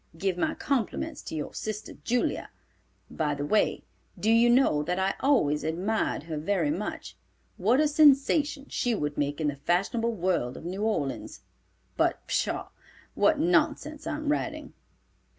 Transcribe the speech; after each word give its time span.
Give 0.17 0.35
my 0.35 0.55
compliments 0.55 1.21
to 1.21 1.35
your 1.35 1.53
sister 1.53 1.93
Julia. 2.03 2.49
By 3.11 3.35
the 3.35 3.45
way, 3.45 3.83
do 4.19 4.31
you 4.31 4.49
know 4.49 4.81
that 4.81 4.97
I 4.97 5.13
always 5.19 5.63
admired 5.63 6.23
her 6.23 6.37
very 6.39 6.71
much? 6.71 7.15
What 7.57 7.79
a 7.79 7.87
sensation 7.87 8.65
she 8.67 8.95
would 8.95 9.15
make 9.15 9.39
in 9.39 9.49
the 9.49 9.55
fashionable 9.57 10.13
world 10.15 10.57
of 10.57 10.65
New 10.65 10.81
Orleans. 10.81 11.41
But 11.97 12.25
pshaw! 12.27 12.69
What 13.13 13.39
nonsense 13.39 14.07
I'm 14.07 14.31
writing." 14.31 14.73